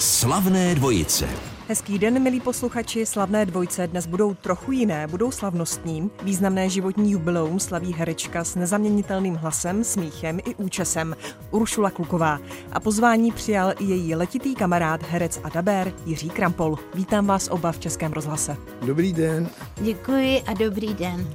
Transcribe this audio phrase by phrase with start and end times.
[0.00, 1.28] Slavné dvojice.
[1.68, 3.06] Hezký den, milí posluchači.
[3.06, 6.10] Slavné dvojce dnes budou trochu jiné, budou slavnostní.
[6.22, 11.16] Významné životní jubileum slaví herečka s nezaměnitelným hlasem, smíchem i účesem
[11.50, 12.38] Uršula Kluková.
[12.72, 16.78] A pozvání přijal i její letitý kamarád, herec a dabér Jiří Krampol.
[16.94, 18.56] Vítám vás oba v Českém rozhlase.
[18.82, 19.48] Dobrý den.
[19.80, 21.28] Děkuji a dobrý den.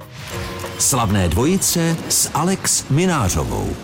[0.78, 3.76] Slavné dvojice s Alex Minářovou.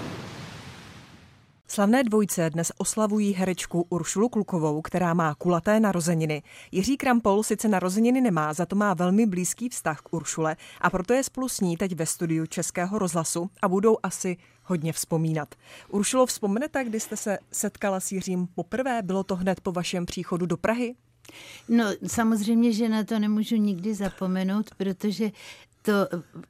[1.75, 6.42] Slavné dvojce dnes oslavují herečku Uršulu Klukovou, která má kulaté narozeniny.
[6.73, 11.12] Jiří Krampol sice narozeniny nemá, za to má velmi blízký vztah k Uršule a proto
[11.12, 15.55] je spolu s ní teď ve studiu Českého rozhlasu a budou asi hodně vzpomínat.
[15.88, 19.02] Uršulo, vzpomenete, kdy jste se setkala s Jiřím poprvé?
[19.02, 20.95] Bylo to hned po vašem příchodu do Prahy?
[21.69, 25.30] No samozřejmě, že na to nemůžu nikdy zapomenout, protože
[25.82, 25.92] to,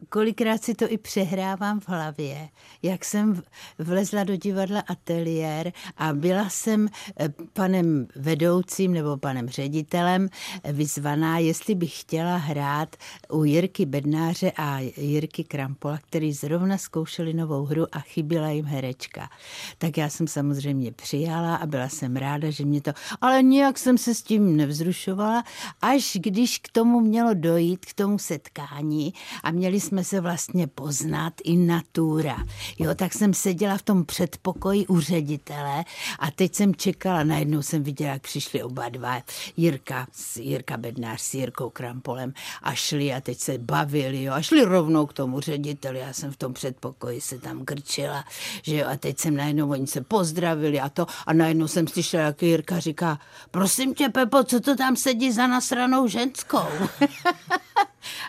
[0.08, 2.48] kolikrát si to i přehrávám v hlavě,
[2.82, 3.42] jak jsem
[3.78, 6.88] vlezla do divadla Ateliér a byla jsem
[7.20, 10.28] eh, panem vedoucím nebo panem ředitelem
[10.72, 12.96] vyzvaná, jestli bych chtěla hrát
[13.32, 19.30] u Jirky Bednáře a Jirky Krampola, který zrovna zkoušeli novou hru a chyběla jim herečka.
[19.78, 22.92] Tak já jsem samozřejmě přijala a byla jsem ráda, že mě to...
[23.20, 25.44] Ale nijak jsem se s tím nevzrušovala,
[25.82, 31.32] až když k tomu mělo dojít, k tomu setkání, a měli jsme se vlastně poznat
[31.44, 32.36] i natura.
[32.78, 35.84] Jo, tak jsem seděla v tom předpokoji u ředitele
[36.18, 39.22] a teď jsem čekala, najednou jsem viděla, jak přišli oba dva,
[39.56, 40.06] Jirka,
[40.36, 45.06] Jirka Bednář s Jirkou Krampolem a šli a teď se bavili, jo, a šli rovnou
[45.06, 48.24] k tomu řediteli, já jsem v tom předpokoji se tam krčila,
[48.62, 52.22] že jo, a teď jsem najednou, oni se pozdravili a to, a najednou jsem slyšela,
[52.22, 53.18] jak Jirka říká,
[53.50, 56.68] prosím tě, Pepo, co to tam sedí za nasranou ženskou?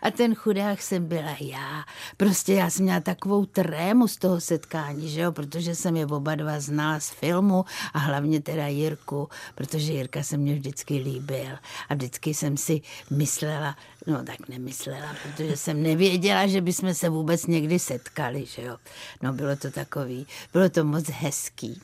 [0.01, 1.83] A ten chudák jsem byla já.
[2.17, 6.35] Prostě já jsem měla takovou trému z toho setkání, že jo, protože jsem je oba
[6.35, 11.57] dva znala z filmu a hlavně teda Jirku, protože Jirka se mě vždycky líbil
[11.89, 13.75] a vždycky jsem si myslela,
[14.07, 18.77] no tak nemyslela, protože jsem nevěděla, že bychom se vůbec někdy setkali, že jo.
[19.21, 21.81] No bylo to takový, bylo to moc hezký.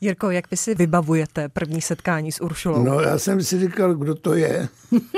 [0.00, 2.82] Jirko, jak vy si vybavujete první setkání s Uršulou?
[2.82, 4.68] No já jsem si říkal, kdo to je.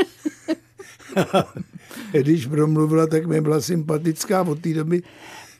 [2.12, 4.43] Když promluvila, tak mi byla sympatická.
[4.43, 5.03] Od té doby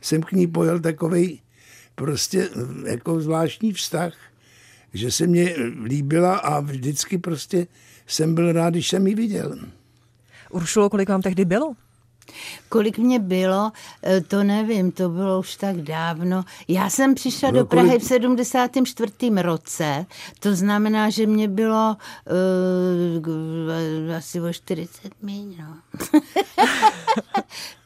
[0.01, 1.41] jsem k ní pojel takový
[1.95, 2.49] prostě
[2.85, 4.13] jako zvláštní vztah,
[4.93, 7.67] že se mě líbila a vždycky prostě
[8.07, 9.59] jsem byl rád, když jsem ji viděl.
[10.49, 11.73] Uršulo, kolik vám tehdy bylo?
[12.69, 13.71] Kolik mě bylo,
[14.03, 16.43] eh, to nevím, to bylo už tak dávno.
[16.67, 18.03] Já jsem přišla bylo do Prahy kolik...
[18.03, 19.11] v 74.
[19.41, 20.05] roce,
[20.39, 21.97] to znamená, že mě bylo
[23.15, 23.21] uh,
[24.15, 25.77] asi o 40 míň, no.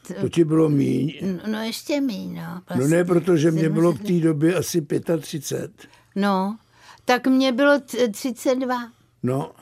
[0.20, 1.18] to ti bylo míň?
[1.22, 2.62] No, no ještě míň, no.
[2.68, 2.76] Vlastně.
[2.76, 4.86] No ne, protože mě bylo v té době asi
[5.20, 5.88] 35.
[6.14, 6.58] No,
[7.04, 8.90] tak mě bylo 32.
[9.22, 9.52] No,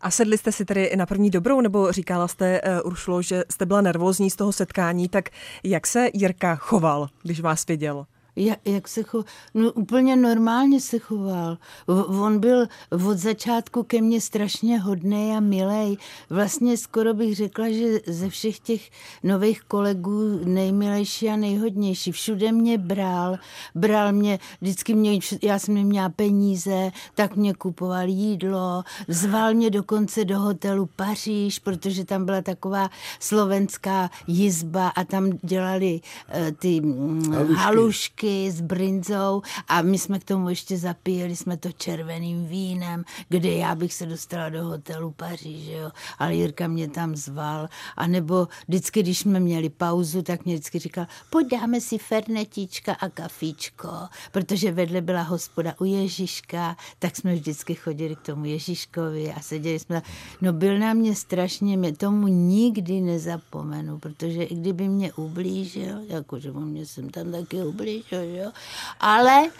[0.00, 3.66] a sedli jste si tedy na první dobrou, nebo říkala jste, uh, Uršulo, že jste
[3.66, 5.28] byla nervózní z toho setkání, tak
[5.64, 8.06] jak se Jirka choval, když vás viděl?
[8.38, 9.24] Jak, jak se choval?
[9.54, 11.58] No úplně normálně se choval.
[12.06, 12.66] On byl
[13.06, 15.96] od začátku ke mně strašně hodný a milej.
[16.30, 18.90] Vlastně skoro bych řekla, že ze všech těch
[19.22, 22.12] nových kolegů nejmilejší a nejhodnější.
[22.12, 23.36] Všude mě bral,
[23.74, 30.24] bral mě, vždycky mě, já jsem neměla peníze, tak mě kupoval jídlo, zval mě dokonce
[30.24, 32.90] do hotelu Paříž, protože tam byla taková
[33.20, 37.54] slovenská jizba a tam dělali uh, ty mm, halušky.
[37.56, 43.04] halušky taky s brinzou a my jsme k tomu ještě zapíjeli jsme to červeným vínem,
[43.28, 45.90] kde já bych se dostala do hotelu Paříž, jo.
[46.18, 47.68] Ale Jirka mě tam zval.
[47.96, 52.92] A nebo vždycky, když jsme měli pauzu, tak mě vždycky říkal, pojď dáme si fernetíčka
[52.92, 53.88] a kafíčko,
[54.32, 59.78] protože vedle byla hospoda u Ježíška, tak jsme vždycky chodili k tomu Ježíškovi a seděli
[59.78, 60.02] jsme.
[60.40, 66.52] No byl na mě strašně, mě tomu nikdy nezapomenu, protože i kdyby mě ublížil, jakože
[66.52, 68.52] mě jsem tam taky ublížil, jo.
[69.00, 69.50] Ale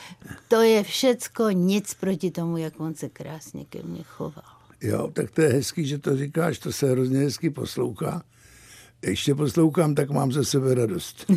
[0.48, 4.58] to je všecko nic proti tomu, jak on se krásně ke mně choval.
[4.80, 8.22] Jo, tak to je hezký, že to říkáš, to se hrozně hezky poslouchá.
[9.02, 11.26] Ještě poslouchám, tak mám ze sebe radost.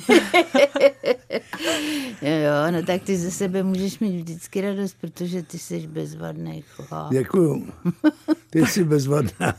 [2.22, 7.12] jo, no tak ty ze sebe můžeš mít vždycky radost, protože ty jsi bezvadný chlap.
[7.12, 7.68] Děkuju.
[8.50, 9.56] Ty jsi bezvadná.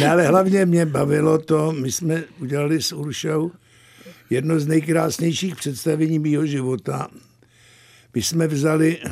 [0.00, 3.50] ne, ale hlavně mě bavilo to, my jsme udělali s Uršou
[4.30, 7.08] jedno z nejkrásnějších představení mého života.
[8.14, 9.10] My jsme vzali eh,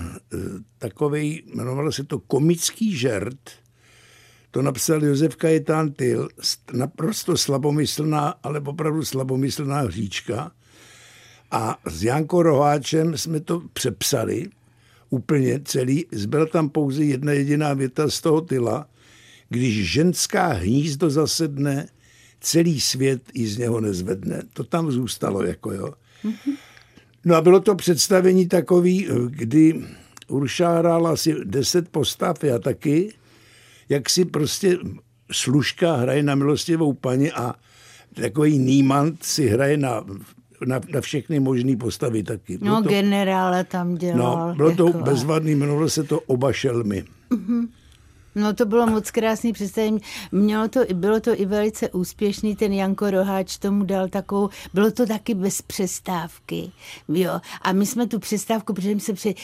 [0.79, 3.51] takový, jmenovalo se to komický žert,
[4.51, 6.29] to napsal Josef Kajetán Tyl,
[6.73, 10.53] naprosto slabomyslná, ale opravdu slabomyslná hříčka.
[11.51, 14.49] A s Jankou Roháčem jsme to přepsali.
[15.11, 18.89] úplně celý, zbyla tam pouze jedna jediná věta z toho tyla,
[19.49, 21.89] když ženská hnízdo zasedne,
[22.41, 24.43] celý svět ji z něho nezvedne.
[24.53, 25.95] To tam zůstalo, jako jo.
[27.25, 29.85] No a bylo to představení takový, kdy
[30.29, 33.15] Urša hrála asi deset postav, já taky,
[33.89, 34.79] jak si prostě
[35.33, 37.55] služka hraje na milostivou paní a
[38.15, 40.05] takový Niemand si hraje na,
[40.67, 42.59] na, na všechny možné postavy taky.
[42.59, 44.49] Bylo no, to, generále tam dělal.
[44.49, 44.93] No, bylo jako...
[44.93, 47.05] to bezvadný, jmenovalo se to Oba šelmy.
[47.31, 47.69] Mm-hmm.
[48.39, 49.99] No to bylo moc krásný představení.
[50.33, 55.07] Mělo to, bylo to i velice úspěšný, ten Janko Roháč tomu dal takovou, bylo to
[55.07, 56.71] taky bez přestávky,
[57.09, 57.41] jo.
[57.63, 59.35] A my jsme tu přestávku, protože se při,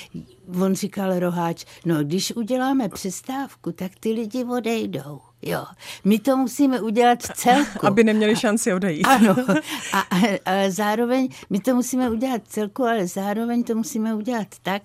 [0.61, 5.21] on říkal Roháč, no když uděláme přestávku, tak ty lidi odejdou.
[5.47, 5.65] Jo,
[6.05, 7.87] my to musíme udělat v celku.
[7.87, 9.07] Aby neměli šanci odejít.
[9.07, 9.37] Ano,
[9.93, 14.47] a, a, ale zároveň my to musíme udělat v celku, ale zároveň to musíme udělat
[14.63, 14.83] tak,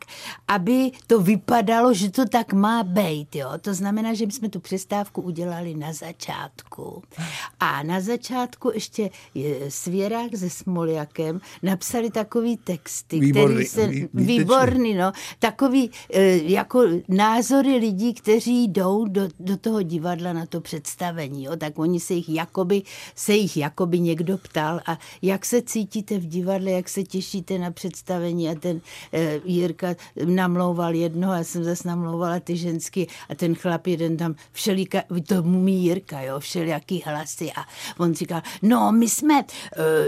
[0.48, 3.36] aby to vypadalo, že to tak má být.
[3.36, 3.50] Jo.
[3.62, 7.04] To znamená, že bychom tu přestávku udělali na začátku.
[7.60, 9.10] A na začátku ještě
[9.70, 17.76] Svěrák se Smoljakem napsali takový texty, výborný, který se, výborný, no, takový e, jako názory
[17.76, 22.30] lidí, kteří jdou do, do toho divadla na to představení, jo, tak oni se jich
[22.30, 22.82] jakoby,
[23.16, 27.72] se jich jakoby někdo ptal a jak se cítíte v divadle, jak se těšíte na
[27.72, 28.82] představení a ten
[29.14, 34.36] e, Jirka namlouval jedno, já jsem zase namlouvala ty ženský a ten chlap jeden tam
[34.52, 37.66] všelika, to mý Jirka, jo, všelijaký hlasy a
[37.98, 39.46] on říkal, no my jsme, e,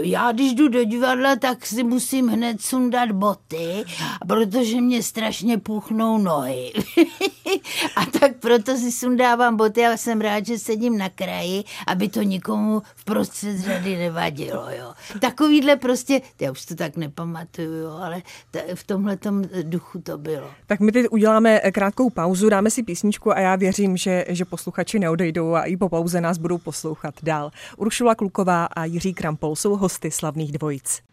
[0.02, 3.84] já když jdu do divadla, tak si musím hned sundat boty,
[4.28, 6.72] protože mě strašně puchnou nohy.
[7.96, 12.22] a tak proto si sundávám boty a jsem rád, že sedím na kraji, aby to
[12.22, 14.66] nikomu v prostřed řady nevadilo.
[14.70, 14.92] Jo.
[15.20, 18.22] Takovýhle prostě, já už to tak nepamatuju, jo, ale
[18.74, 19.18] v tomhle
[19.62, 20.50] duchu to bylo.
[20.66, 24.98] Tak my teď uděláme krátkou pauzu, dáme si písničku a já věřím, že, že posluchači
[24.98, 27.50] neodejdou a i po pauze nás budou poslouchat dál.
[27.76, 31.11] Uršula Kluková a Jiří Krampol jsou hosty slavných dvojic.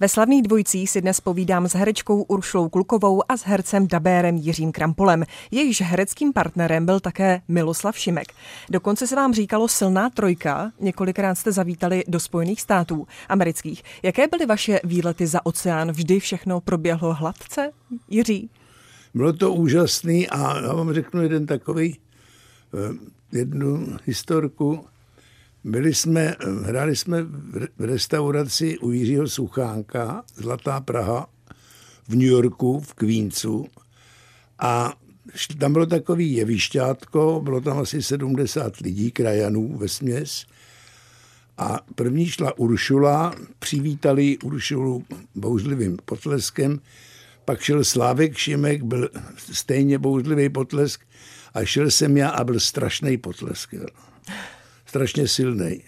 [0.00, 4.72] Ve slavných dvojicích si dnes povídám s herečkou Uršlou Kulkovou a s hercem dabérem Jiřím
[4.72, 5.24] Krampolem.
[5.50, 8.32] Jejíž hereckým partnerem byl také Miloslav Šimek.
[8.70, 13.82] Dokonce se vám říkalo silná trojka, několikrát jste zavítali do Spojených států amerických.
[14.02, 15.92] Jaké byly vaše výlety za oceán?
[15.92, 17.70] Vždy všechno proběhlo hladce,
[18.08, 18.50] Jiří?
[19.14, 21.98] Bylo to úžasný a já vám řeknu jeden takový,
[22.74, 24.84] eh, jednu historku.
[25.64, 26.34] Byli jsme,
[26.64, 27.22] hráli jsme
[27.78, 31.26] v restauraci u Jiřího Suchánka, Zlatá Praha,
[32.08, 33.66] v New Yorku, v Queensu.
[34.58, 34.92] A
[35.58, 40.46] tam bylo takový jevišťátko, bylo tam asi 70 lidí, krajanů ve směs.
[41.58, 45.04] A první šla Uršula, přivítali Uršulu
[45.34, 46.80] bouřlivým potleskem,
[47.44, 49.10] pak šel Slávek Šimek, byl
[49.52, 51.00] stejně bouřlivý potlesk
[51.54, 53.72] a šel jsem já a byl strašný potlesk.
[53.72, 53.86] Jo
[54.90, 55.82] strašně silný.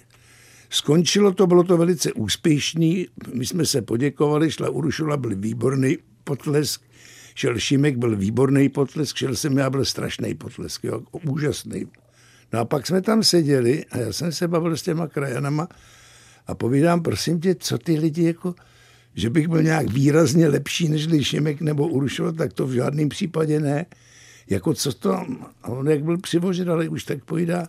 [0.71, 6.83] Skončilo to, bylo to velice úspěšný, my jsme se poděkovali, šla Urušula, byl výborný potlesk,
[7.35, 11.87] šel Šimek, byl výborný potlesk, šel jsem já, byl strašný potlesk, jo, úžasný.
[12.53, 15.69] No a pak jsme tam seděli a já jsem se bavil s těma krajanama
[16.47, 18.55] a povídám, prosím tě, co ty lidi jako,
[19.15, 23.61] že bych byl nějak výrazně lepší než Šimek nebo Urušova, tak to v žádném případě
[23.61, 23.87] ne.
[24.51, 25.27] Jako co to,
[25.65, 27.69] on jak byl přivožen, ale už tak povídá,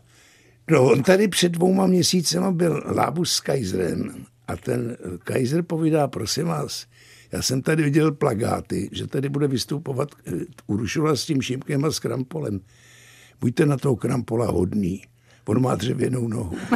[0.72, 6.46] No, on tady před dvouma měsícema byl Lábus s Kaiserem a ten Kaiser povídá, prosím
[6.46, 6.86] vás,
[7.32, 10.32] já jsem tady viděl plagáty, že tady bude vystupovat eh,
[10.68, 12.60] Urušova s tím Šimkem a s Krampolem.
[13.42, 15.04] Buďte na toho Krampola hodný.
[15.46, 16.58] On má dřevěnou nohu.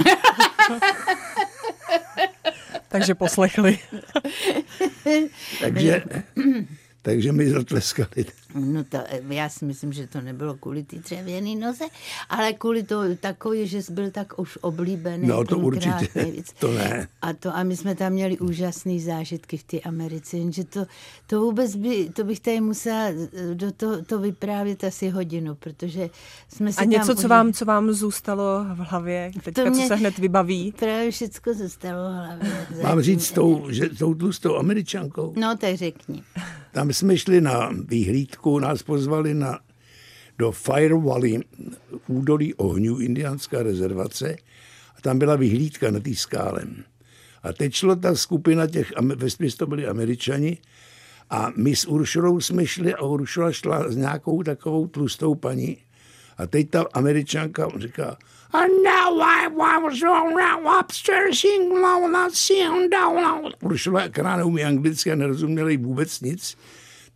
[2.88, 3.80] Takže poslechli.
[5.62, 6.04] Takže
[7.08, 8.26] takže mi zatleskali.
[8.60, 8.98] No to,
[9.30, 11.86] já si myslím, že to nebylo kvůli ty dřevěný noze,
[12.30, 15.28] ale kvůli to takový, že jsi byl tak už oblíbený.
[15.28, 16.54] No to určitě, nejvíc.
[16.60, 17.08] to ne.
[17.22, 20.86] A, to, a my jsme tam měli úžasné zážitky v té Americe, jenže to,
[21.28, 23.10] to vůbec by, to bych tady musela
[23.54, 26.10] do to, to vyprávět asi hodinu, protože
[26.54, 29.88] jsme si A něco, co vám, co vám zůstalo v hlavě, teďka, to mě, co
[29.88, 30.74] se hned vybaví?
[30.80, 32.58] Právě všechno zůstalo v hlavě.
[32.84, 35.34] Mám říct tou, že tou tlustou američankou?
[35.36, 36.24] No, tak řekni.
[36.72, 39.60] Tam jsme šli na výhlídku, nás pozvali na,
[40.38, 41.40] do Fire Valley,
[42.08, 44.36] údolí ohňů, indiánská rezervace,
[44.98, 46.64] a tam byla vyhlídka na té skále.
[47.44, 50.58] A teď šlo ta skupina těch, ve to byli američani,
[51.30, 55.78] a my s Uršulou jsme šli a Uršula šla s nějakou takovou tlustou paní.
[56.38, 58.18] A teď ta američanka říká,
[58.54, 59.48] And now I
[59.82, 60.02] was
[60.86, 61.46] upstairs
[63.62, 66.58] Uršula, která neumí anglicky a nerozuměla jí vůbec nic,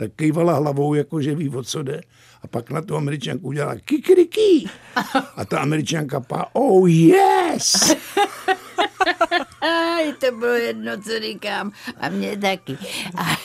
[0.01, 2.01] tak kejvala hlavou, jako že ví, o co jde.
[2.41, 4.69] A pak na tu američanku udělala kikiriki.
[5.35, 7.95] A ta američanka pa, oh yes!
[9.61, 11.71] Aj, to bylo jedno, co říkám.
[11.99, 12.77] A mě taky.
[13.17, 13.37] A,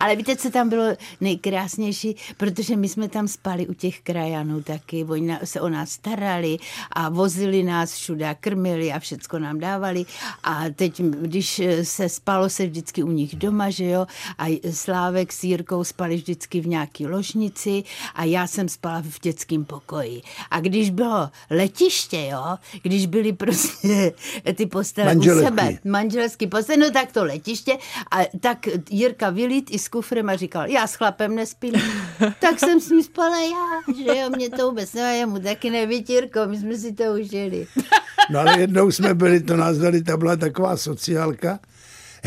[0.00, 0.84] ale víte, co tam bylo
[1.20, 2.16] nejkrásnější?
[2.36, 5.04] Protože my jsme tam spali u těch krajanů taky.
[5.04, 6.56] Oni se o nás starali
[6.92, 10.04] a vozili nás všude krmili a všecko nám dávali.
[10.44, 14.06] A teď, když se spalo se vždycky u nich doma, že jo,
[14.38, 19.64] a Slávek s Jirkou spali vždycky v nějaký ložnici a já jsem spala v dětském
[19.64, 20.22] pokoji.
[20.50, 24.12] A když bylo letiště, jo, když byly prostě
[24.54, 27.78] ty postele u sebe, manželský postele, no tak to letiště.
[28.10, 28.58] A tak
[28.90, 31.74] Jirka vylít i s kufrem a říkal, já s chlapem nespím.
[32.40, 36.04] tak jsem s ním spala já, že jo, mě to vůbec nevá, jemu taky neví,
[36.08, 37.66] Jirko, my jsme si to užili.
[38.30, 41.58] no ale jednou jsme byli, to nás dali, ta byla taková sociálka,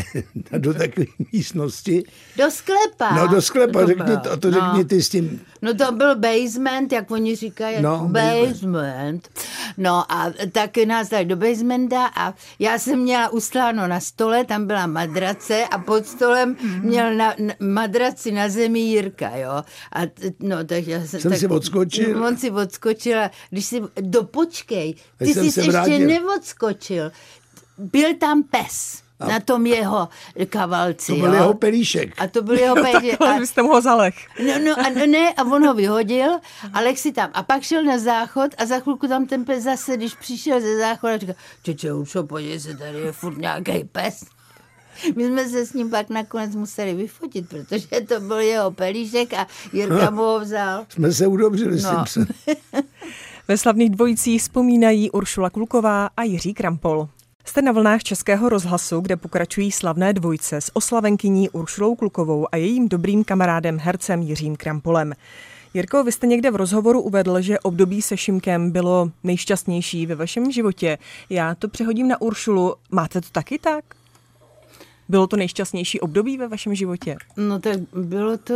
[0.58, 2.04] do takové místnosti.
[2.36, 3.14] Do sklepa.
[3.14, 4.84] No do sklepa, to řekni to, to řekni no.
[4.84, 5.40] ty s tím.
[5.62, 9.28] No to byl basement, jak oni říkají, no, basement.
[9.76, 14.66] No a tak nás dali do basementa a já jsem měla ustláno na stole, tam
[14.66, 16.80] byla madrace a pod stolem mm.
[16.82, 19.62] měl na, na madraci na zemi Jirka, jo.
[19.92, 20.00] A
[20.40, 22.24] no, tak já jsem, jsem tak, si odskočil.
[22.24, 27.12] On si odskočil a když si, do počkej, ty jsi ještě neodskočil.
[27.78, 30.08] Byl tam pes a na tom jeho
[30.48, 31.12] kavalci.
[31.12, 31.34] To byl jo?
[31.34, 32.14] jeho pelíšek.
[32.18, 33.20] A to byl jeho pelíšek.
[33.20, 33.38] a...
[33.38, 34.14] vy jste mu ho zalech.
[34.46, 36.38] No, no a no, ne, a on ho vyhodil,
[36.72, 37.30] Alex si tam.
[37.34, 40.78] A pak šel na záchod a za chvilku tam ten pes zase, když přišel ze
[40.78, 44.24] záchoda, říkal, čeče, Uršo, podívej se, tady je furt nějaký pes.
[45.16, 49.46] My jsme se s ním pak nakonec museli vyfotit, protože to byl jeho pelíšek a
[49.72, 50.86] Jirka mu ho vzal.
[50.88, 52.06] Jsme se udobřili no.
[52.06, 52.26] s tím.
[53.48, 57.08] Ve slavných dvojicích vzpomínají Uršula Kluková a Jiří Krampol.
[57.48, 62.88] Jste na vlnách Českého rozhlasu, kde pokračují slavné dvojce s oslavenkyní Uršulou Klukovou a jejím
[62.88, 65.12] dobrým kamarádem hercem Jiřím Krampolem.
[65.74, 70.52] Jirko, vy jste někde v rozhovoru uvedl, že období se Šimkem bylo nejšťastnější ve vašem
[70.52, 70.98] životě.
[71.30, 72.74] Já to přehodím na Uršulu.
[72.90, 73.84] Máte to taky tak?
[75.08, 77.16] Bylo to nejšťastnější období ve vašem životě?
[77.36, 78.54] No tak bylo to,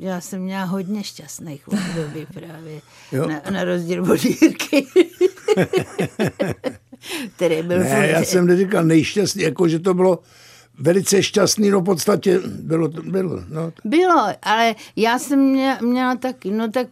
[0.00, 2.80] já jsem měla hodně šťastných období právě,
[3.12, 3.28] jo.
[3.28, 4.86] na, na rozdíl od Jirky.
[7.36, 7.78] který byl...
[7.78, 10.18] Ne, já jsem neříkal nejšťastný, jako že to bylo
[10.82, 13.42] velice šťastný, no v podstatě bylo to, bylo.
[13.48, 13.72] No.
[13.84, 16.86] Bylo, ale já jsem měla, měla taky, no tak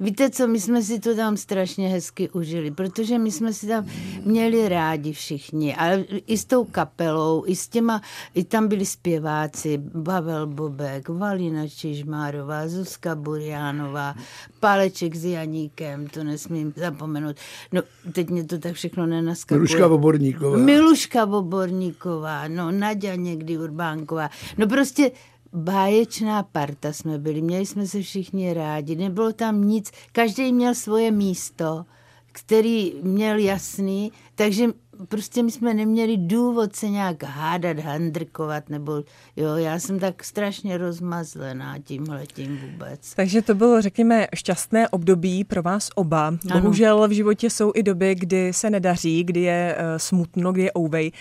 [0.00, 3.86] víte co, my jsme si to tam strašně hezky užili, protože my jsme si tam
[4.24, 8.02] měli rádi všichni, ale i s tou kapelou, i s těma,
[8.34, 14.14] i tam byli zpěváci, Pavel Bobek, Valina Čižmárová, Zuzka Buriánová,
[14.60, 17.36] Páleček s Janíkem, to nesmím zapomenout.
[17.72, 17.82] No,
[18.12, 19.58] teď mě to tak všechno nenaskakuje.
[19.58, 20.56] Miluška Voborníková.
[20.56, 24.30] Miluška Voborníková, no, Nadia někdy Urbánková.
[24.58, 25.10] No prostě
[25.52, 31.10] báječná parta jsme byli, měli jsme se všichni rádi, nebylo tam nic, každý měl svoje
[31.10, 31.84] místo,
[32.32, 34.66] který měl jasný, takže
[35.08, 38.92] prostě my jsme neměli důvod se nějak hádat, handrkovat, nebo
[39.36, 43.14] jo, já jsem tak strašně rozmazlená tímhle tím vůbec.
[43.14, 46.26] Takže to bylo, řekněme, šťastné období pro vás oba.
[46.26, 46.60] Ano.
[46.60, 50.72] Bohužel v životě jsou i doby, kdy se nedaří, kdy je uh, smutno, kdy je
[50.78, 51.12] ouvej.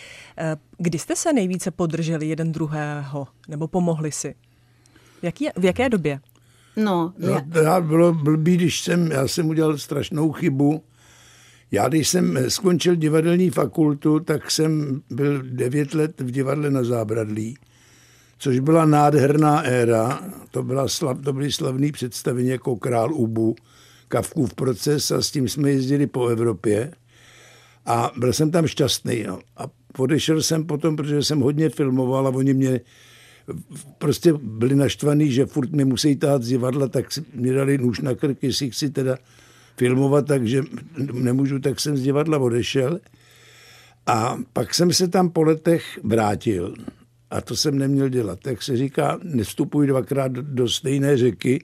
[0.42, 4.36] Uh, kdy jste se nejvíce podrželi jeden druhého, nebo pomohli si?
[5.22, 6.20] Jaký, v jaké době?
[6.76, 7.62] No, já...
[7.64, 10.84] já bylo blbý, když jsem, já jsem udělal strašnou chybu,
[11.72, 17.58] já, když jsem skončil divadelní fakultu, tak jsem byl devět let v divadle na Zábradlí,
[18.38, 20.20] což byla nádherná éra.
[20.52, 23.56] To, byla slav, to byly slavný představení jako Král Ubu,
[24.08, 26.92] Kavkův proces a s tím jsme jezdili po Evropě.
[27.86, 29.24] A byl jsem tam šťastný.
[29.28, 29.40] No.
[29.58, 29.66] A
[29.98, 32.82] odešel jsem potom, protože jsem hodně filmoval a oni mě
[33.98, 38.16] prostě byli naštvaní, že furt mi musí tát z divadla, tak mi dali nůž na
[38.16, 39.18] krk, jestli chci teda
[39.82, 40.64] filmovat, takže
[41.14, 43.00] nemůžu, tak jsem z divadla odešel.
[44.06, 46.74] A pak jsem se tam po letech vrátil.
[47.32, 48.40] A to jsem neměl dělat.
[48.40, 51.64] Tak se říká, nestupuj dvakrát do stejné řeky.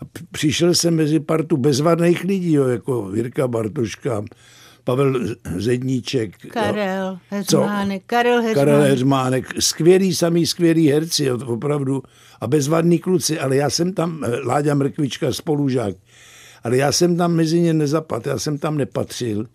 [0.00, 4.24] A přišel jsem mezi partu bezvadných lidí, jo, jako Jirka Bartoška,
[4.84, 6.36] Pavel Zedníček.
[6.48, 8.02] Karel Heřmánek.
[8.06, 8.54] Karel Heřmánek.
[8.54, 9.44] Karel Heřmánek.
[9.60, 12.02] Skvělý, samý skvělý herci, jo, opravdu.
[12.40, 15.96] A bezvadní kluci, ale já jsem tam, eh, Láďa Mrkvička, spolužák,
[16.62, 19.46] ale já jsem tam mezi ně nezapadl, já jsem tam nepatřil.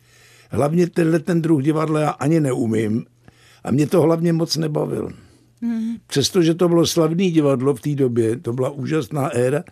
[0.50, 3.06] Hlavně tenhle ten druh divadla já ani neumím
[3.64, 5.10] a mě to hlavně moc nebavil.
[5.62, 5.96] Hmm.
[6.08, 9.64] Přestože to bylo slavné divadlo v té době, to byla úžasná éra,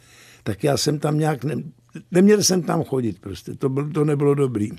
[0.43, 1.55] tak já jsem tam nějak, ne,
[2.11, 4.69] neměl jsem tam chodit prostě, to, byl, to nebylo dobrý.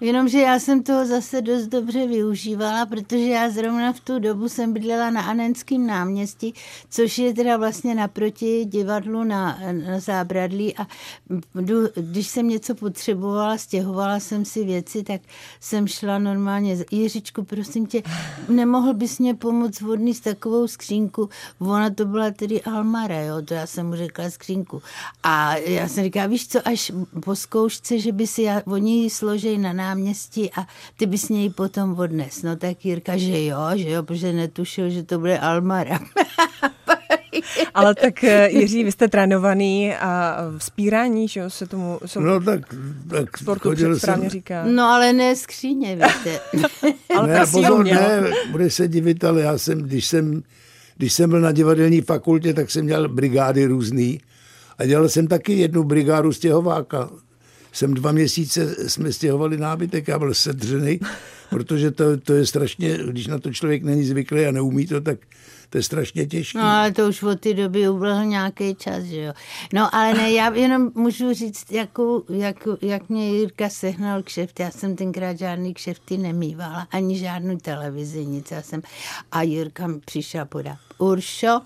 [0.00, 4.72] Jenomže já jsem toho zase dost dobře využívala, protože já zrovna v tu dobu jsem
[4.72, 6.54] bydlela na Anenském náměstí,
[6.90, 10.86] což je teda vlastně naproti divadlu na, na Zábradlí a
[11.94, 15.20] když jsem něco potřebovala, stěhovala jsem si věci, tak
[15.60, 18.02] jsem šla normálně, Jiřičku, prosím tě,
[18.48, 21.28] nemohl bys mě pomoct vodný s takovou skřínku?
[21.58, 24.82] Ona to byla tedy Almara, jo, to já jsem mu řekla skřínku.
[25.22, 26.92] A já jsem říkala, víš co, až
[27.24, 30.66] po zkoušce, že by si já, oni ji složej na náměstí a
[30.96, 32.42] ty bys něj potom odnes.
[32.42, 36.00] No tak Jirka, že jo, že jo, protože netušil, že to bude Almara.
[37.74, 42.40] Ale tak eh, Jiří, vy jste trénovaný a vzpírání, že jo, se tomu se no
[42.40, 42.60] tak,
[43.10, 44.30] tak sportu správně jsem...
[44.30, 44.64] říká.
[44.66, 46.40] No ale ne skříně, víte.
[47.16, 50.42] ale ne, pozor, ne, bude se divit, ale já jsem, když jsem,
[50.96, 54.20] když jsem byl na divadelní fakultě, tak jsem měl brigády různý
[54.78, 57.10] a dělal jsem taky jednu brigádu stěhováka
[57.72, 61.00] jsem dva měsíce, jsme stěhovali nábytek, já byl sedřený,
[61.50, 65.18] protože to, to je strašně, když na to člověk není zvyklý a neumí to, tak
[65.70, 66.58] to je strašně těžké.
[66.58, 69.32] No ale to už od té doby uběhl nějaký čas, že jo.
[69.72, 74.60] No ale ne, já jenom můžu říct, jakou, jak, jak mě Jirka sehnal kšeft.
[74.60, 78.50] Já jsem tenkrát žádný kšefty nemývala, ani žádnou televizi, nic.
[78.50, 78.82] Já jsem,
[79.32, 80.78] a Jirka mi přišel podat.
[80.98, 81.60] Uršo,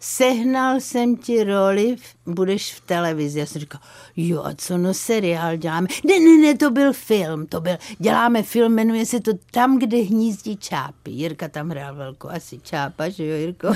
[0.00, 3.38] sehnal jsem ti roli, budeš v televizi.
[3.38, 3.80] Já jsem říkal,
[4.16, 5.86] jo, a co no seriál děláme?
[6.04, 9.96] Ne, ne, ne, to byl film, to byl, děláme film, jmenuje se to Tam, kde
[9.96, 11.10] hnízdí čápy.
[11.10, 13.72] Jirka tam hrál velkou asi čápa, že jo, Jirko?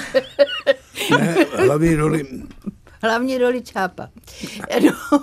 [1.10, 2.26] ne, hlavní roli
[3.02, 4.09] hlavní roli Čápa.
[4.85, 5.21] No,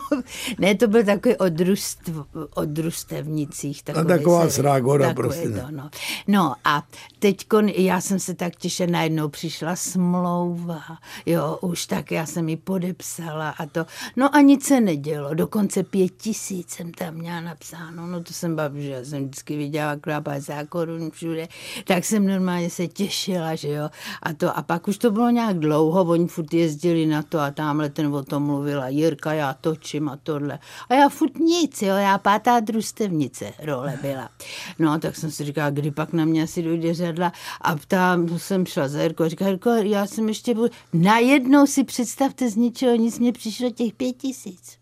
[0.60, 2.12] ne, to byl takový o, družstv,
[2.56, 3.84] o družstevnicích.
[3.84, 5.50] Takový no, taková srágora prostě.
[5.50, 5.90] To, no.
[6.28, 6.84] no a
[7.20, 7.46] teď
[7.76, 10.82] já jsem se tak těšila, najednou přišla smlouva,
[11.26, 13.86] jo, už tak já jsem ji podepsala a to.
[14.16, 18.56] No a nic se nedělo, dokonce pět tisíc jsem tam měla napsáno, no to jsem
[18.56, 21.48] babi, že já jsem vždycky viděla klapa za korun všude,
[21.84, 23.90] tak jsem normálně se těšila, že jo,
[24.24, 27.52] a to a pak už to bylo nějak dlouho, oni furt jezdili na to a
[27.52, 30.60] tam tamhle ten o tom mluvila, Jirka, já točím a tohle.
[30.90, 34.30] A já furt nic, jo, já pátá družstevnice role byla.
[34.80, 38.66] No, tak jsem si říkala, kdy pak na mě asi dojde řadla a tam jsem
[38.66, 42.96] šla za Jirko a říkala, Jirko, já jsem ještě byl, najednou si představte z ničeho
[42.96, 44.78] nic, mě přišlo těch pět tisíc.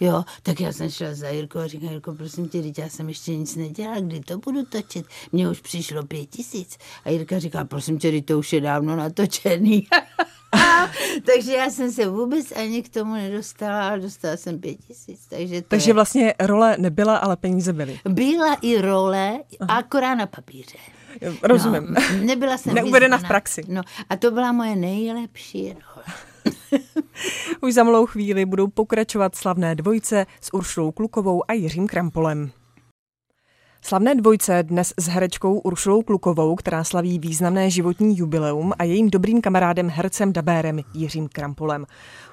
[0.00, 3.36] Jo, tak já jsem šla za Jirko a říkám, Jirko, prosím tě, já jsem ještě
[3.36, 5.06] nic nedělala, kdy to budu točit?
[5.32, 6.78] Mně už přišlo pět tisíc.
[7.04, 9.86] A Jirka říká, prosím tě, to už je dávno natočený.
[11.34, 15.26] takže já jsem se vůbec ani k tomu nedostala, ale dostala jsem pět tisíc.
[15.26, 15.94] Takže, to takže je...
[15.94, 18.00] vlastně role nebyla, ale peníze byly.
[18.08, 19.78] Byla i role, Aha.
[19.78, 20.78] akorát na papíře.
[21.42, 21.86] Rozumím.
[21.94, 23.62] No, nebyla jsem Neuvedena v praxi.
[23.68, 26.04] No, a to byla moje nejlepší role.
[27.60, 32.50] Už za malou chvíli budou pokračovat slavné dvojce s Uršulou Klukovou a Jiřím Krampolem.
[33.82, 39.40] Slavné dvojce dnes s herečkou Uršulou Klukovou, která slaví významné životní jubileum a jejím dobrým
[39.40, 41.86] kamarádem hercem dabérem Jiřím Krampolem.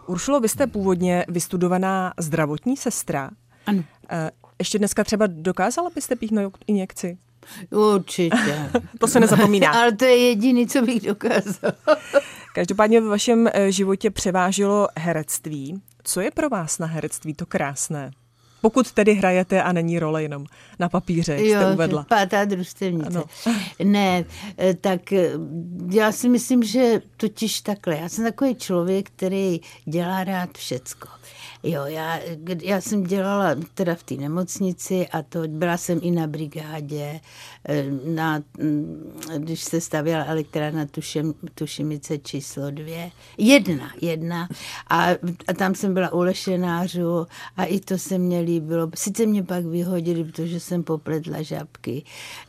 [0.07, 3.29] Uršulo, vy jste původně vystudovaná zdravotní sestra.
[3.65, 3.83] Ano.
[4.10, 7.17] Eh, ještě dneska třeba dokázala byste píchnout injekci?
[7.71, 8.69] Určitě.
[8.99, 9.71] to se nezapomíná.
[9.71, 11.73] Ale to je jediný, co bych dokázala.
[12.53, 15.81] Každopádně v vašem eh, životě převážilo herectví.
[16.03, 18.12] Co je pro vás na herectví to krásné?
[18.67, 20.45] Pokud tedy hrajete a není role jenom
[20.80, 22.03] na papíře, jak jo, jste uvedla.
[22.10, 23.08] pátá družstevnice.
[23.08, 23.23] Ano.
[23.84, 24.25] Ne,
[24.58, 25.30] eh, tak eh,
[25.91, 27.97] já si myslím, že totiž takhle.
[27.97, 31.08] Já jsem takový člověk, který dělá rád všecko.
[31.63, 32.19] Jo, já,
[32.63, 37.19] já jsem dělala teda v té nemocnici a to byla jsem i na brigádě,
[37.69, 43.11] eh, na, mm, když se stavěla elektrárna Tušem, Tušimice číslo dvě.
[43.37, 44.49] Jedna, jedna.
[44.89, 45.07] A,
[45.47, 48.89] a tam jsem byla u lešenářů a i to se mně líbilo.
[48.95, 52.03] Sice mě pak vyhodili, protože jsem popletla žabky.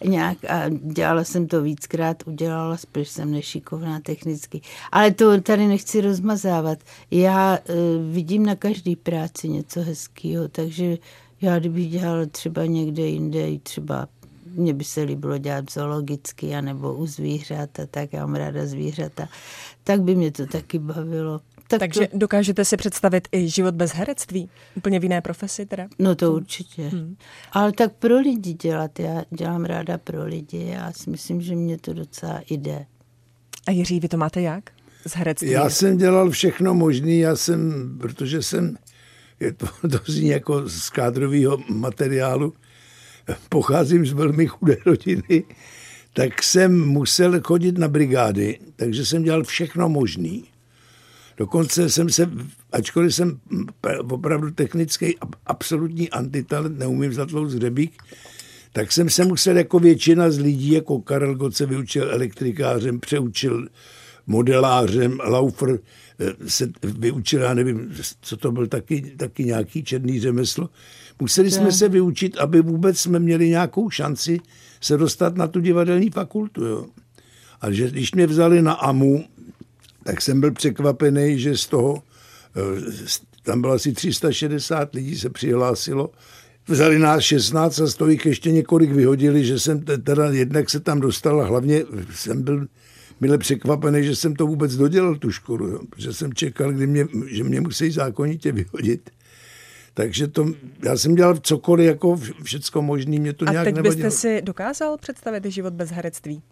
[0.04, 4.60] Nějak, a dělala jsem to víckrát, udělala, protože jsem nešikovná technicky.
[4.92, 6.78] Ale to tady nechci rozmazávat.
[7.10, 7.74] Já uh,
[8.14, 10.96] vidím na každý práci něco hezkého, takže
[11.40, 14.08] já kdybych dělala třeba někde jinde, třeba
[14.46, 19.28] mně by se líbilo dělat zoologicky, anebo u zvířat a tak, já mám ráda zvířata,
[19.84, 21.40] tak by mě to taky bavilo.
[21.68, 22.18] Tak Takže to...
[22.18, 24.50] dokážete si představit i život bez herectví?
[24.76, 25.88] Úplně v jiné profesi teda?
[25.98, 26.88] No to určitě.
[26.88, 27.16] Hmm.
[27.52, 28.98] Ale tak pro lidi dělat.
[28.98, 30.66] Já dělám ráda pro lidi.
[30.66, 32.86] Já si myslím, že mě to docela jde.
[33.66, 34.70] A Jiří, vy to máte jak?
[35.06, 35.50] Z herectví?
[35.50, 37.12] Já jsem dělal všechno možné.
[37.12, 38.76] Já jsem, protože jsem
[39.40, 42.54] je to, to zní jako z kádrového materiálu,
[43.48, 45.44] pocházím z velmi chudé rodiny,
[46.12, 50.44] tak jsem musel chodit na brigády, takže jsem dělal všechno možný.
[51.36, 52.30] Dokonce jsem se,
[52.72, 53.40] ačkoliv jsem
[54.10, 55.14] opravdu technický
[55.46, 58.02] absolutní antitalent, neumím zatlou hřebík,
[58.72, 63.68] tak jsem se musel jako většina z lidí, jako Karel Gott se vyučil elektrikářem, přeučil
[64.28, 65.78] modelářem, Laufer
[66.18, 70.68] eh, se vyučil, já nevím, co to byl, taky, taky nějaký černý řemeslo.
[71.20, 74.40] Museli jsme se vyučit, aby vůbec jsme měli nějakou šanci
[74.80, 76.64] se dostat na tu divadelní fakultu.
[76.64, 76.86] Jo.
[77.60, 79.24] A že když mě vzali na AMU,
[80.04, 82.02] tak jsem byl překvapený, že z toho,
[82.56, 83.06] eh,
[83.42, 86.10] tam bylo asi 360 lidí se přihlásilo,
[86.68, 90.80] vzali nás 16 a z toho jich ještě několik vyhodili, že jsem teda jednak se
[90.80, 92.66] tam dostal a hlavně jsem byl
[93.20, 95.80] mile překvapený, že jsem to vůbec dodělal tu školu, jo.
[95.96, 99.10] že jsem čekal, kdy mě, že mě musí zákonitě vyhodit.
[99.94, 100.46] Takže to,
[100.84, 103.94] já jsem dělal cokoliv, jako všecko možný, mě to a nějak teď nevadilo.
[103.94, 106.42] byste si dokázal představit život bez herectví?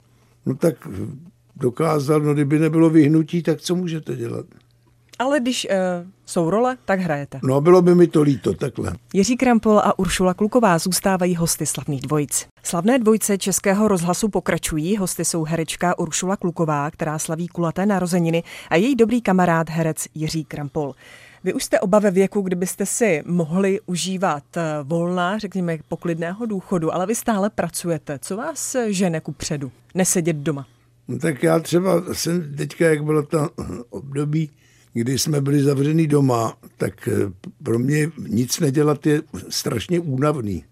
[0.47, 0.89] No tak
[1.57, 4.47] dokázal, no kdyby nebylo vyhnutí, tak co můžete dělat?
[5.19, 7.41] Ale když uh, jsou role, tak hrajete.
[7.43, 8.93] No bylo by mi to líto, takhle.
[9.13, 12.47] Jiří Krampol a Uršula Kluková zůstávají hosty slavných dvojic.
[12.63, 14.97] Slavné dvojice Českého rozhlasu pokračují.
[14.97, 20.45] Hosty jsou herečka Uršula Kluková, která slaví kulaté narozeniny, a její dobrý kamarád herec Jiří
[20.45, 20.95] Krampol.
[21.45, 26.95] Vy už jste oba ve věku, kdybyste si mohli užívat eh, volna, řekněme, poklidného důchodu,
[26.95, 28.19] ale vy stále pracujete.
[28.23, 29.73] Co vás eh, žene ku předu?
[29.95, 30.67] Nesedět doma.
[31.09, 33.49] No tak já třeba jsem teďka, jak bylo to
[33.91, 34.51] období,
[34.97, 37.33] kdy jsme byli zavřený doma, tak eh,
[37.63, 40.65] pro mě nic nedělat je strašně únavný.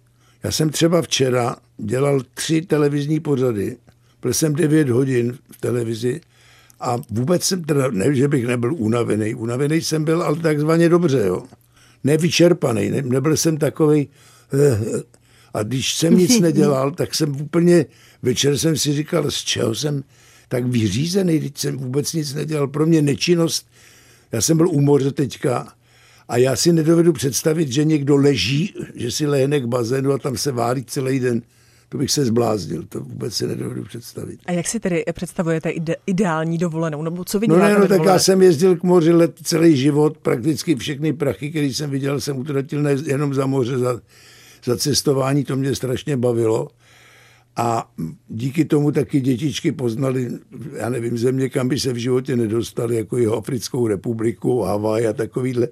[0.42, 3.76] Já jsem třeba včera dělal tři televizní pořady,
[4.22, 6.20] byl jsem devět hodin v televizi
[6.80, 11.22] a vůbec jsem teda, ne, že bych nebyl unavený, unavený jsem byl, ale takzvaně dobře,
[11.26, 11.42] jo.
[12.04, 14.08] Nevyčerpaný, ne, nebyl jsem takový.
[14.54, 15.02] Eh,
[15.54, 17.86] a když jsem nic nedělal, tak jsem úplně,
[18.22, 20.04] večer jsem si říkal, z čeho jsem
[20.48, 22.68] tak vyřízený, když jsem vůbec nic nedělal.
[22.68, 23.66] Pro mě nečinnost,
[24.34, 25.72] já jsem byl u moře teďka
[26.28, 30.36] a já si nedovedu představit, že někdo leží, že si lehne k bazénu a tam
[30.36, 31.42] se válí celý den
[31.94, 34.40] to bych se zbláznil, to vůbec si nedovedu představit.
[34.46, 38.04] A jak si tedy představujete ide- ideální dovolenou, nebo co vy No ne, no tak
[38.04, 42.38] já jsem jezdil k moři let celý život, prakticky všechny prachy, které jsem viděl, jsem
[42.38, 44.00] utratil ne, jenom za moře, za,
[44.64, 46.68] za cestování, to mě strašně bavilo.
[47.56, 47.92] A
[48.28, 50.30] díky tomu taky dětičky poznali,
[50.72, 55.12] já nevím, země, kam by se v životě nedostali, jako jeho Africkou republiku, Havaj a
[55.12, 55.68] takovýhle.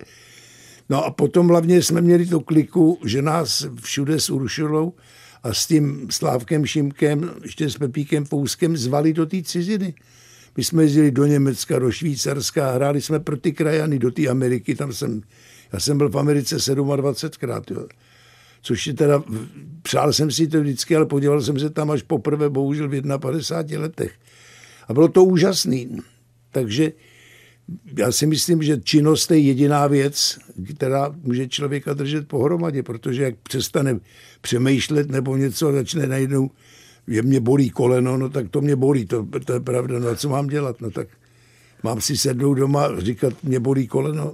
[0.88, 4.92] No a potom hlavně jsme měli tu kliku, že nás všude s Uršulou
[5.42, 9.94] a s tím Slávkem Šimkem, ještě s Pepíkem Fouskem zvali do té ciziny.
[10.56, 14.74] My jsme jezdili do Německa, do Švýcarska, hráli jsme pro ty krajany, do té Ameriky,
[14.74, 15.22] tam jsem,
[15.72, 17.86] já jsem byl v Americe 27krát, jo.
[18.62, 19.22] Což je teda,
[19.82, 23.82] přál jsem si to vždycky, ale podíval jsem se tam až poprvé, bohužel v 51
[23.82, 24.12] letech.
[24.88, 25.98] A bylo to úžasný.
[26.50, 26.92] Takže
[27.98, 30.38] já si myslím, že činnost je jediná věc,
[30.76, 34.00] která může člověka držet pohromadě, protože jak přestane
[34.40, 36.50] přemýšlet nebo něco začne najednou,
[37.06, 40.16] je mě bolí koleno, no tak to mě bolí, to, to je pravda, no a
[40.16, 41.08] co mám dělat, no tak
[41.82, 44.32] mám si sednout doma a říkat, mě bolí koleno.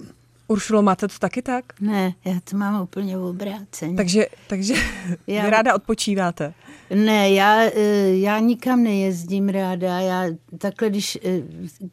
[0.48, 1.64] Uršulo, máte to taky tak?
[1.80, 3.96] Ne, já to mám úplně obráceně.
[3.96, 4.74] Takže, takže
[5.26, 6.54] Já- vy ráda odpočíváte.
[6.94, 10.00] Ne, já, eh, já nikam nejezdím ráda.
[10.00, 10.24] Já
[10.58, 11.42] takhle, když, eh,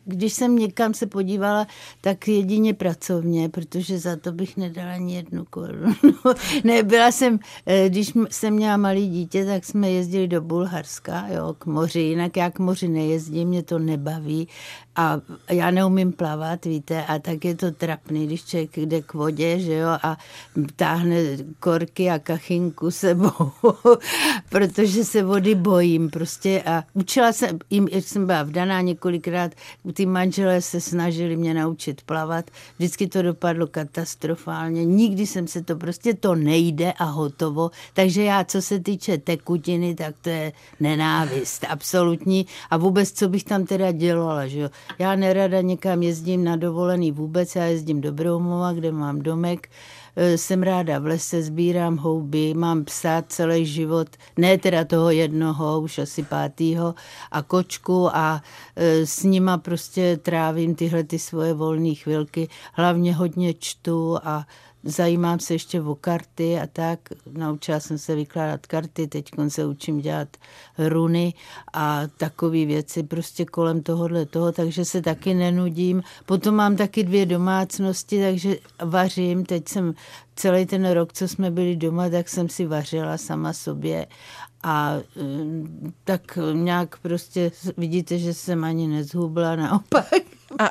[0.05, 1.67] když jsem někam se podívala,
[2.01, 5.95] tak jedině pracovně, protože za to bych nedala ani jednu korunu.
[6.63, 11.55] ne, byla jsem, eh, když jsem měla malý dítě, tak jsme jezdili do Bulharska, jo,
[11.59, 11.99] k moři.
[11.99, 14.47] Jinak já k moři nejezdím, mě to nebaví.
[14.95, 19.59] A já neumím plavat, víte, a tak je to trapný, když člověk jde k vodě,
[19.59, 20.17] že jo, a
[20.75, 21.15] táhne
[21.59, 23.51] korky a kachinku sebou,
[24.49, 26.63] protože se vody bojím prostě.
[26.65, 29.51] A učila jsem, jim, jak jsem byla vdaná několikrát,
[29.93, 35.75] ty manželé se snažili mě naučit plavat, vždycky to dopadlo katastrofálně, nikdy jsem se to,
[35.75, 41.65] prostě to nejde a hotovo, takže já, co se týče tekutiny, tak to je nenávist,
[41.69, 42.45] absolutní.
[42.69, 44.69] A vůbec, co bych tam teda dělala, že jo.
[44.99, 49.69] Já nerada někam jezdím na dovolený vůbec, já jezdím do Broumova, kde mám domek,
[50.15, 55.81] E, jsem ráda v lese, sbírám houby, mám psa celý život, ne teda toho jednoho,
[55.81, 56.95] už asi pátýho,
[57.31, 58.41] a kočku a
[58.75, 62.49] e, s nima prostě trávím tyhle ty svoje volné chvilky.
[62.73, 64.47] Hlavně hodně čtu a
[64.85, 66.99] zajímám se ještě o karty a tak.
[67.31, 70.27] Naučila jsem se vykládat karty, teď se učím dělat
[70.77, 71.33] runy
[71.73, 76.03] a takové věci prostě kolem tohohle toho, takže se taky nenudím.
[76.25, 79.45] Potom mám taky dvě domácnosti, takže vařím.
[79.45, 79.93] Teď jsem
[80.35, 84.07] celý ten rok, co jsme byli doma, tak jsem si vařila sama sobě
[84.67, 90.13] a mm, tak nějak prostě vidíte, že jsem ani nezhubla, naopak.
[90.59, 90.69] A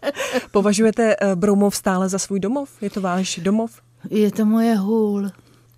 [0.50, 2.82] považujete eh, Broumov stále za svůj domov?
[2.82, 3.82] Je to váš domov?
[4.10, 5.30] Je to moje hůl.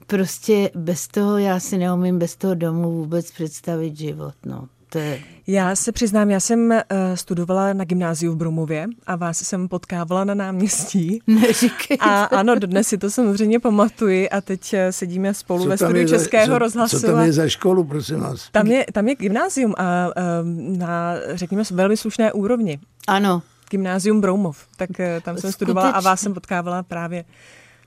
[0.07, 4.69] prostě bez toho, já si neumím bez toho domu vůbec představit život, no.
[4.89, 5.21] To je...
[5.47, 6.77] Já se přiznám, já jsem uh,
[7.15, 11.23] studovala na gymnáziu v Brumově a vás jsem potkávala na náměstí.
[11.27, 15.77] Neříkej A ano, dodnes si to samozřejmě pamatuji a teď eh, sedíme spolu Co ve
[15.77, 17.01] studiu za- Českého co, rozhlasu.
[17.01, 18.49] Co tam je za školu, prosím vás?
[18.53, 20.07] tam je, tam je gymnázium a
[20.43, 22.79] um, na, řekněme, velmi slušné úrovni.
[23.09, 24.91] Ano, Gymnázium Broumov, tak
[25.23, 26.17] tam jsem studovala a vás Skutečně.
[26.25, 27.25] jsem potkávala právě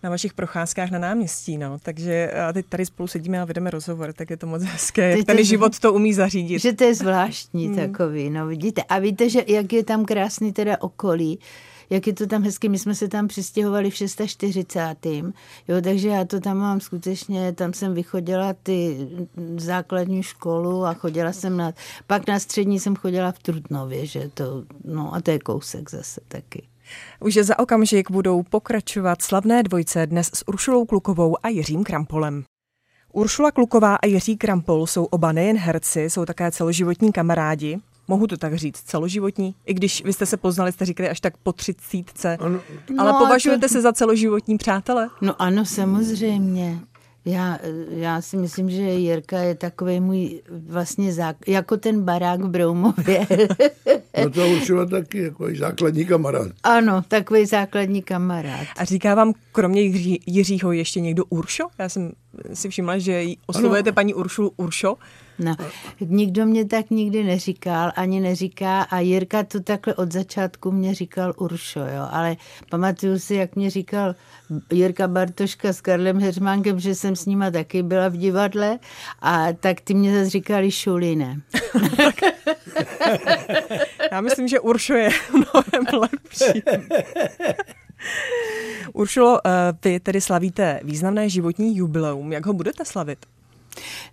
[0.03, 1.79] na vašich procházkách na náměstí, no.
[1.83, 5.25] Takže a teď tady spolu sedíme a vedeme rozhovor, tak je to moc hezké, Teď
[5.25, 6.59] ten je- život to umí zařídit.
[6.59, 7.75] že to je zvláštní Hmm.
[7.75, 8.83] takový, no vidíte.
[8.83, 11.39] A víte, že jak je tam krásný teda okolí,
[11.89, 14.95] jak je to tam hezky, my jsme se tam přistěhovali v 640.
[15.67, 19.07] Jo, takže já to tam mám skutečně, tam jsem vychodila ty
[19.57, 21.73] základní školu a chodila jsem na,
[22.07, 26.21] pak na střední jsem chodila v Trutnově, že to, no a to je kousek zase
[26.27, 26.63] taky.
[27.19, 32.43] Už za okamžik budou pokračovat slavné dvojce dnes s Uršulou Klukovou a Jiřím Krampolem.
[33.13, 37.80] Uršula Kluková a Jiří Krampol jsou oba nejen herci, jsou také celoživotní kamarádi.
[38.08, 39.56] Mohu to tak říct, celoživotní?
[39.65, 42.38] I když vy jste se poznali, jste říkali až tak po třicítce.
[42.41, 42.60] Ano,
[42.97, 45.10] Ale No, považujete to- se za celoživotní přátele?
[45.21, 46.80] No ano, samozřejmě.
[47.25, 52.49] Já, já si myslím, že Jirka je takový můj vlastně zák- jako ten barák v
[52.49, 53.27] Broumově.
[54.24, 56.52] no to Uršula taky, jako základní kamarád.
[56.63, 58.67] ano, takový základní kamarád.
[58.78, 61.67] A říká vám kromě Jiří, Jiřího ještě někdo Uršo?
[61.78, 62.12] Já jsem
[62.54, 63.95] si všimla, že jí oslovujete Ano.
[63.95, 64.97] paní Uršulu Uršo.
[65.39, 65.56] No,
[66.00, 71.34] nikdo mě tak nikdy neříkal, ani neříká a Jirka to takhle od začátku mě říkal
[71.38, 72.38] Uršo, jo, ale
[72.69, 74.15] pamatuju si, jak mě říkal
[74.71, 78.80] Jirka Bartoška s Karlem Heřmánkem, že jsem s nima taky byla v divadle
[79.21, 81.41] a tak ty mě zase říkali Šuline.
[84.11, 86.63] Já myslím, že Uršo je mnohem lepší.
[88.93, 89.49] Uršulo, eh,
[89.83, 92.33] vy tedy slavíte významné životní jubileum.
[92.33, 93.25] Jak ho budete slavit?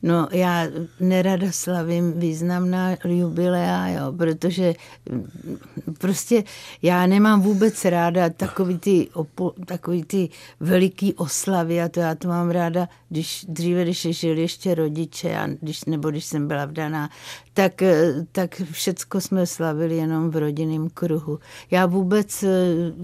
[0.02, 0.66] No, já
[1.00, 4.74] nerada slavím významná jubilea, jo, protože
[5.10, 5.58] mm,
[5.98, 6.44] prostě
[6.82, 10.28] já nemám vůbec ráda takový ty, opo, takový ty
[10.60, 15.46] veliký oslavy a to já to mám ráda, když dříve, když žili ještě rodiče, a
[15.46, 17.10] když, nebo když jsem byla vdaná,
[17.54, 21.38] tak, eh, tak všecko jsme slavili jenom v rodinném kruhu.
[21.70, 22.48] Já vůbec eh,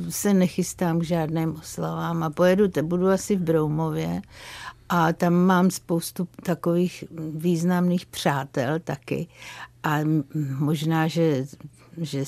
[0.08, 4.22] se nechystám k žádným oslavám a pojedu, te budu asi v Broumově
[4.96, 7.04] a tam mám spoustu takových
[7.35, 9.26] významných přátel taky.
[9.83, 9.98] A
[10.59, 11.46] možná, že,
[11.96, 12.24] že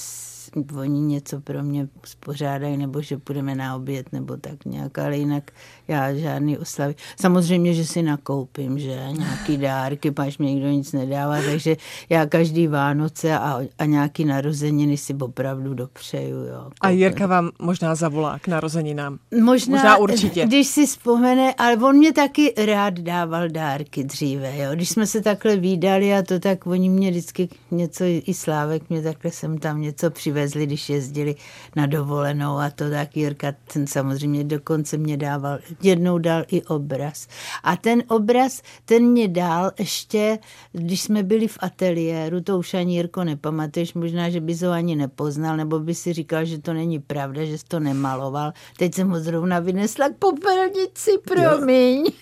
[0.77, 5.51] oni něco pro mě spořádají, nebo že půjdeme na oběd, nebo tak nějak, ale jinak
[5.89, 6.95] já žádný oslavy.
[7.21, 11.77] Samozřejmě, že si nakoupím, že nějaký dárky, páč mi nikdo nic nedává, takže
[12.09, 16.37] já každý Vánoce a, a nějaký narozeniny si opravdu dopřeju.
[16.37, 16.89] Jo, A.
[16.89, 19.19] Jirka vám možná zavolá k narozeninám.
[19.43, 20.47] Možná, Možná určitě.
[20.47, 24.71] Když si vzpomene, ale on mě taky rád dával dárky dříve, jo.
[24.75, 29.03] Když jsme se takhle výdali a to tak, oni mě vždycky něco, i Slávek mě
[29.03, 30.11] takhle sem tam něco
[30.47, 31.35] přivezli, když jezdili
[31.77, 37.29] na dovolenou a to tak Jirka, ten samozřejmě dokonce mě dával, jednou dal i obraz.
[37.63, 40.39] A ten obraz, ten mě dal ještě,
[40.73, 44.97] když jsme byli v ateliéru, to už ani Jirko nepamatuješ, možná, že bys ho ani
[44.97, 48.53] nepoznal, nebo by si říkal, že to není pravda, že jsi to nemaloval.
[48.79, 52.05] Teď jsem ho zrovna vynesla k popelnici, promiň.
[52.05, 52.13] Jo,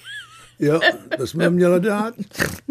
[1.16, 2.14] to jsme měla dát.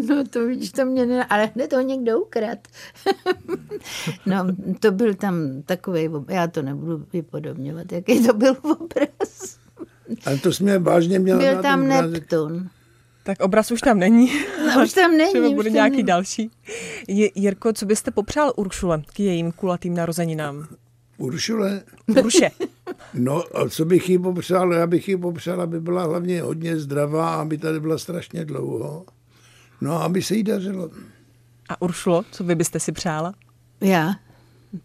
[0.08, 2.58] No to víš, to mě ne, ale hned ho někdo ukrad.
[4.26, 4.46] no,
[4.80, 9.58] to byl tam takový, já to nebudu vypodobňovat, jaký to byl obraz.
[10.26, 11.62] A to jsme vážně měla Byl dát.
[11.62, 11.88] tam.
[11.88, 12.68] Neptun.
[13.22, 14.30] Tak obraz už tam není.
[14.76, 15.30] No, už tam není.
[15.30, 16.06] Třeba už bude tam nějaký není.
[16.06, 16.50] další.
[17.08, 20.66] Je, Jirko, co byste popřál Uršule k jejím kulatým narozeninám?
[21.18, 21.82] Uršule,
[22.24, 22.50] Urše.
[23.14, 24.72] no a co bych jí popřál?
[24.72, 29.04] Já bych jí popřál, aby byla hlavně hodně zdravá, aby tady byla strašně dlouho.
[29.80, 30.90] No a aby se jí dařilo.
[31.68, 33.34] A Uršulo, co vy byste si přála?
[33.80, 34.12] Já?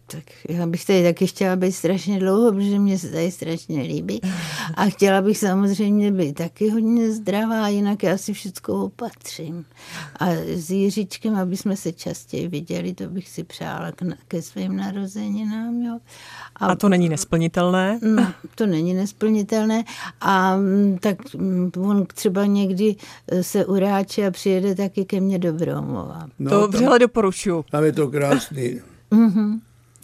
[0.06, 4.20] Tak já bych tady taky chtěla být strašně dlouho, protože mě se tady strašně líbí.
[4.74, 9.64] A chtěla bych samozřejmě být taky hodně zdravá, jinak já si všechno opatřím.
[10.16, 14.76] A s Jiříčkem, aby jsme se častěji viděli, to bych si přála k, ke svým
[14.76, 15.82] narozeninám.
[15.82, 15.98] Jo.
[16.56, 17.98] A to není nesplnitelné.
[18.02, 19.84] No, to není nesplnitelné.
[20.20, 22.96] A mm, tak mm, on třeba někdy
[23.28, 26.28] eh, se uráče a přijede taky ke mně do Bromova.
[26.38, 27.64] No, to vřele doporučuju.
[27.70, 28.80] tam je to krásný.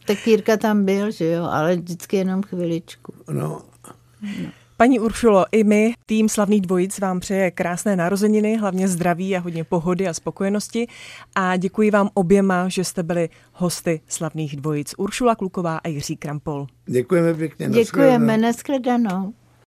[0.07, 3.14] Tak Jirka tam byl, že jo, ale vždycky jenom chviličku.
[3.31, 3.62] No,
[4.79, 9.64] Paní Uršulo, i my, tým slavných dvojic, vám přeje krásné narozeniny, hlavně zdraví a hodně
[9.64, 10.87] pohody a spokojenosti.
[11.35, 16.66] A děkuji vám oběma, že jste byli hosty slavných dvojic Uršula Kluková a Jiří Krampol.
[16.87, 17.69] děkujeme pěkně.
[17.69, 19.33] Děkujeme, nashledanou.